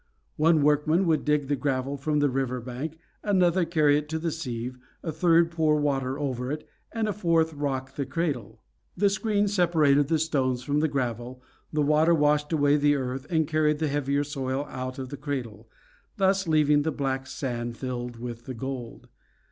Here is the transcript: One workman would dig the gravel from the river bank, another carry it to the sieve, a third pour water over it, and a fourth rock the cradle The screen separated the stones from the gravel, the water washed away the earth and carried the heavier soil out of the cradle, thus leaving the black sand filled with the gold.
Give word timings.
One 0.37 0.63
workman 0.63 1.05
would 1.05 1.23
dig 1.23 1.47
the 1.47 1.55
gravel 1.55 1.95
from 1.95 2.17
the 2.17 2.29
river 2.31 2.59
bank, 2.59 2.97
another 3.21 3.65
carry 3.65 3.99
it 3.99 4.09
to 4.09 4.17
the 4.17 4.31
sieve, 4.31 4.79
a 5.03 5.11
third 5.11 5.51
pour 5.51 5.75
water 5.75 6.17
over 6.17 6.51
it, 6.51 6.67
and 6.91 7.07
a 7.07 7.13
fourth 7.13 7.53
rock 7.53 7.93
the 7.95 8.07
cradle 8.07 8.63
The 8.97 9.11
screen 9.11 9.47
separated 9.47 10.07
the 10.07 10.17
stones 10.17 10.63
from 10.63 10.79
the 10.79 10.87
gravel, 10.87 11.43
the 11.71 11.83
water 11.83 12.15
washed 12.15 12.51
away 12.51 12.77
the 12.77 12.95
earth 12.95 13.27
and 13.29 13.47
carried 13.47 13.77
the 13.77 13.89
heavier 13.89 14.23
soil 14.23 14.65
out 14.69 14.97
of 14.97 15.09
the 15.09 15.17
cradle, 15.17 15.69
thus 16.17 16.47
leaving 16.47 16.81
the 16.81 16.91
black 16.91 17.27
sand 17.27 17.77
filled 17.77 18.17
with 18.17 18.45
the 18.45 18.55
gold. 18.55 19.07